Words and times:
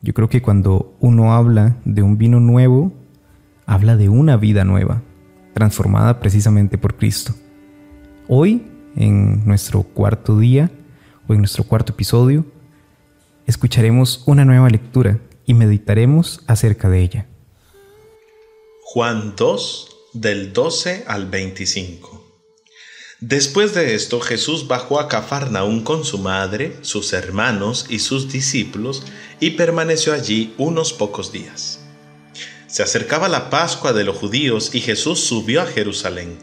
Yo 0.00 0.14
creo 0.14 0.28
que 0.28 0.42
cuando 0.42 0.96
uno 1.00 1.34
habla 1.34 1.76
de 1.84 2.02
un 2.02 2.18
vino 2.18 2.38
nuevo, 2.38 2.92
habla 3.66 3.96
de 3.96 4.08
una 4.08 4.36
vida 4.36 4.64
nueva, 4.64 5.02
transformada 5.54 6.20
precisamente 6.20 6.78
por 6.78 6.96
Cristo. 6.96 7.34
Hoy, 8.28 8.64
en 8.94 9.44
nuestro 9.44 9.82
cuarto 9.82 10.38
día, 10.38 10.70
o 11.26 11.34
en 11.34 11.40
nuestro 11.40 11.64
cuarto 11.64 11.92
episodio, 11.92 12.46
escucharemos 13.46 14.22
una 14.26 14.44
nueva 14.44 14.70
lectura 14.70 15.18
y 15.46 15.54
meditaremos 15.54 16.42
acerca 16.46 16.88
de 16.88 17.00
ella. 17.00 17.26
Juan 18.82 19.34
2, 19.36 19.96
del 20.14 20.52
12 20.52 21.04
al 21.08 21.26
25. 21.26 22.17
Después 23.20 23.74
de 23.74 23.96
esto, 23.96 24.20
Jesús 24.20 24.68
bajó 24.68 25.00
a 25.00 25.08
Cafarnaún 25.08 25.82
con 25.82 26.04
su 26.04 26.18
madre, 26.18 26.76
sus 26.82 27.12
hermanos 27.12 27.86
y 27.88 27.98
sus 27.98 28.30
discípulos 28.30 29.02
y 29.40 29.50
permaneció 29.50 30.12
allí 30.12 30.54
unos 30.56 30.92
pocos 30.92 31.32
días. 31.32 31.80
Se 32.68 32.84
acercaba 32.84 33.28
la 33.28 33.50
Pascua 33.50 33.92
de 33.92 34.04
los 34.04 34.16
judíos 34.16 34.72
y 34.72 34.80
Jesús 34.80 35.18
subió 35.18 35.62
a 35.62 35.66
Jerusalén. 35.66 36.38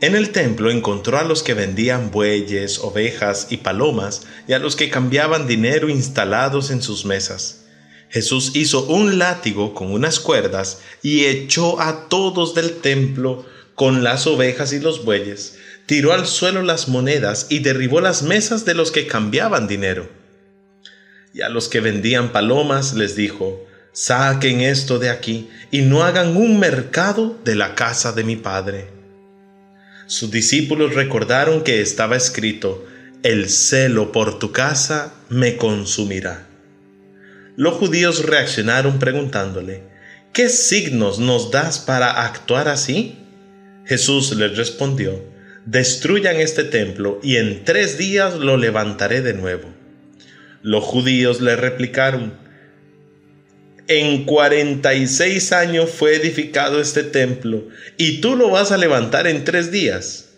En 0.00 0.16
el 0.16 0.30
templo 0.30 0.70
encontró 0.70 1.18
a 1.18 1.24
los 1.24 1.42
que 1.42 1.52
vendían 1.52 2.10
bueyes, 2.10 2.78
ovejas 2.78 3.48
y 3.50 3.58
palomas 3.58 4.22
y 4.46 4.54
a 4.54 4.58
los 4.58 4.76
que 4.76 4.88
cambiaban 4.88 5.46
dinero 5.46 5.90
instalados 5.90 6.70
en 6.70 6.80
sus 6.80 7.04
mesas. 7.04 7.66
Jesús 8.08 8.52
hizo 8.54 8.86
un 8.86 9.18
látigo 9.18 9.74
con 9.74 9.92
unas 9.92 10.20
cuerdas 10.20 10.80
y 11.02 11.26
echó 11.26 11.78
a 11.82 12.08
todos 12.08 12.54
del 12.54 12.78
templo 12.78 13.44
con 13.78 14.02
las 14.02 14.26
ovejas 14.26 14.72
y 14.72 14.80
los 14.80 15.04
bueyes 15.04 15.56
tiró 15.86 16.12
al 16.12 16.26
suelo 16.26 16.62
las 16.62 16.88
monedas 16.88 17.46
y 17.48 17.60
derribó 17.60 18.00
las 18.00 18.24
mesas 18.24 18.64
de 18.64 18.74
los 18.74 18.90
que 18.90 19.06
cambiaban 19.06 19.68
dinero. 19.68 20.10
Y 21.32 21.42
a 21.42 21.48
los 21.48 21.68
que 21.68 21.78
vendían 21.78 22.32
palomas 22.32 22.94
les 22.94 23.14
dijo, 23.14 23.64
saquen 23.92 24.62
esto 24.62 24.98
de 24.98 25.10
aquí 25.10 25.48
y 25.70 25.82
no 25.82 26.02
hagan 26.02 26.36
un 26.36 26.58
mercado 26.58 27.38
de 27.44 27.54
la 27.54 27.76
casa 27.76 28.10
de 28.10 28.24
mi 28.24 28.34
padre. 28.34 28.88
Sus 30.08 30.32
discípulos 30.32 30.96
recordaron 30.96 31.62
que 31.62 31.80
estaba 31.80 32.16
escrito, 32.16 32.84
el 33.22 33.48
celo 33.48 34.10
por 34.10 34.40
tu 34.40 34.50
casa 34.50 35.14
me 35.28 35.56
consumirá. 35.56 36.48
Los 37.54 37.74
judíos 37.74 38.26
reaccionaron 38.26 38.98
preguntándole, 38.98 39.84
¿qué 40.32 40.48
signos 40.48 41.20
nos 41.20 41.52
das 41.52 41.78
para 41.78 42.24
actuar 42.24 42.66
así? 42.66 43.24
Jesús 43.88 44.36
les 44.36 44.54
respondió, 44.54 45.24
destruyan 45.64 46.36
este 46.36 46.62
templo 46.62 47.20
y 47.22 47.36
en 47.36 47.64
tres 47.64 47.96
días 47.96 48.34
lo 48.34 48.58
levantaré 48.58 49.22
de 49.22 49.32
nuevo. 49.32 49.66
Los 50.62 50.84
judíos 50.84 51.40
le 51.40 51.56
replicaron, 51.56 52.34
en 53.86 54.26
cuarenta 54.26 54.94
y 54.94 55.06
seis 55.06 55.52
años 55.52 55.88
fue 55.88 56.16
edificado 56.16 56.82
este 56.82 57.02
templo 57.02 57.68
y 57.96 58.20
tú 58.20 58.36
lo 58.36 58.50
vas 58.50 58.72
a 58.72 58.76
levantar 58.76 59.26
en 59.26 59.44
tres 59.44 59.70
días. 59.72 60.34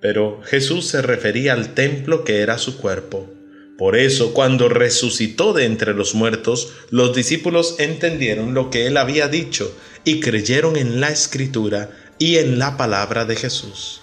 Pero 0.00 0.40
Jesús 0.44 0.86
se 0.86 1.02
refería 1.02 1.54
al 1.54 1.74
templo 1.74 2.22
que 2.22 2.42
era 2.42 2.58
su 2.58 2.78
cuerpo. 2.78 3.28
Por 3.76 3.96
eso, 3.96 4.32
cuando 4.32 4.68
resucitó 4.68 5.52
de 5.52 5.64
entre 5.64 5.94
los 5.94 6.14
muertos, 6.14 6.72
los 6.90 7.14
discípulos 7.16 7.74
entendieron 7.80 8.54
lo 8.54 8.70
que 8.70 8.86
él 8.86 8.96
había 8.96 9.26
dicho 9.26 9.76
y 10.04 10.20
creyeron 10.20 10.76
en 10.76 11.00
la 11.00 11.10
escritura 11.10 11.90
y 12.18 12.36
en 12.36 12.58
la 12.58 12.76
palabra 12.76 13.24
de 13.24 13.36
Jesús. 13.36 14.00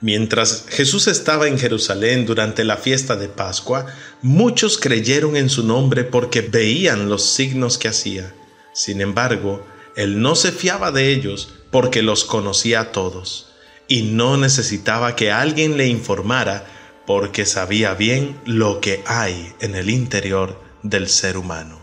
Mientras 0.00 0.64
Jesús 0.68 1.06
estaba 1.06 1.46
en 1.46 1.58
Jerusalén 1.58 2.26
durante 2.26 2.64
la 2.64 2.76
fiesta 2.76 3.14
de 3.14 3.28
Pascua, 3.28 3.86
muchos 4.20 4.76
creyeron 4.76 5.36
en 5.36 5.48
su 5.48 5.64
nombre 5.64 6.02
porque 6.02 6.40
veían 6.40 7.08
los 7.08 7.24
signos 7.24 7.78
que 7.78 7.86
hacía. 7.86 8.34
Sin 8.72 9.00
embargo, 9.00 9.64
él 9.94 10.20
no 10.20 10.34
se 10.34 10.50
fiaba 10.50 10.90
de 10.90 11.12
ellos 11.12 11.54
porque 11.70 12.02
los 12.02 12.24
conocía 12.24 12.80
a 12.80 12.92
todos 12.92 13.52
y 13.86 14.02
no 14.02 14.36
necesitaba 14.38 15.14
que 15.14 15.30
alguien 15.30 15.76
le 15.76 15.86
informara 15.86 16.66
porque 17.06 17.46
sabía 17.46 17.94
bien 17.94 18.40
lo 18.44 18.80
que 18.80 19.04
hay 19.06 19.52
en 19.60 19.74
el 19.74 19.90
interior 19.90 20.60
del 20.82 21.08
ser 21.08 21.36
humano. 21.36 21.81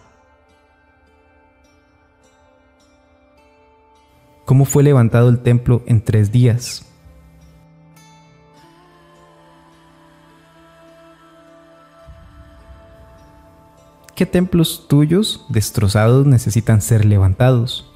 ¿Cómo 4.49 4.65
fue 4.65 4.81
levantado 4.81 5.29
el 5.29 5.43
templo 5.43 5.83
en 5.85 6.03
tres 6.03 6.31
días? 6.31 6.83
¿Qué 14.15 14.25
templos 14.25 14.87
tuyos 14.87 15.45
destrozados 15.49 16.25
necesitan 16.25 16.81
ser 16.81 17.05
levantados? 17.05 17.93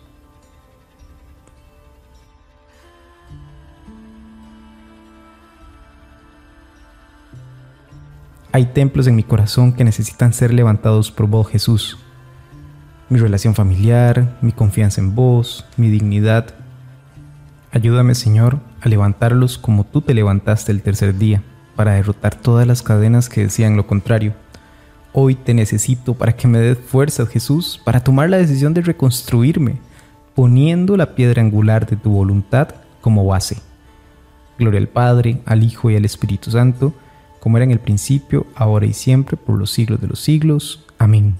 Hay 8.51 8.67
templos 8.67 9.07
en 9.07 9.15
mi 9.15 9.23
corazón 9.23 9.73
que 9.73 9.83
necesitan 9.83 10.33
ser 10.33 10.53
levantados 10.53 11.09
por 11.09 11.25
vos, 11.25 11.47
Jesús. 11.47 12.02
Mi 13.09 13.19
relación 13.19 13.55
familiar, 13.55 14.37
mi 14.41 14.51
confianza 14.51 15.01
en 15.01 15.15
vos, 15.15 15.65
mi 15.77 15.89
dignidad. 15.89 16.53
Ayúdame, 17.71 18.15
Señor, 18.15 18.59
a 18.81 18.89
levantarlos 18.89 19.57
como 19.57 19.83
tú 19.83 20.01
te 20.01 20.13
levantaste 20.13 20.71
el 20.71 20.81
tercer 20.81 21.17
día, 21.17 21.43
para 21.75 21.93
derrotar 21.93 22.35
todas 22.35 22.67
las 22.67 22.81
cadenas 22.81 23.29
que 23.29 23.41
decían 23.41 23.77
lo 23.77 23.87
contrario 23.87 24.33
Hoy 25.15 25.35
te 25.35 25.53
necesito 25.53 26.15
para 26.15 26.35
que 26.35 26.47
me 26.47 26.57
des 26.57 26.79
fuerzas, 26.79 27.29
Jesús, 27.29 27.79
para 27.85 28.03
tomar 28.03 28.31
la 28.31 28.37
decisión 28.37 28.73
de 28.73 28.81
reconstruirme, 28.81 29.77
poniendo 30.33 30.97
la 30.97 31.13
piedra 31.13 31.43
angular 31.43 31.85
de 31.85 31.95
tu 31.95 32.09
voluntad 32.09 32.69
como 32.99 33.23
base. 33.23 33.57
Gloria 34.57 34.79
al 34.79 34.87
Padre, 34.87 35.39
al 35.45 35.61
Hijo 35.61 35.91
y 35.91 35.95
al 35.95 36.05
Espíritu 36.05 36.49
Santo, 36.49 36.95
como 37.39 37.57
era 37.57 37.63
en 37.63 37.69
el 37.69 37.79
principio, 37.79 38.47
ahora 38.55 38.87
y 38.87 38.93
siempre, 38.93 39.37
por 39.37 39.59
los 39.59 39.69
siglos 39.69 40.01
de 40.01 40.07
los 40.07 40.19
siglos. 40.19 40.83
Amén. 40.97 41.35